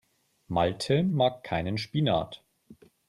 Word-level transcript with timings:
Malte 0.47 1.03
mag 1.03 1.43
keinen 1.43 1.77
Spinat. 1.77 2.43